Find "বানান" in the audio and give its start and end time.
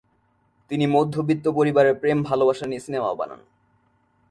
3.13-3.41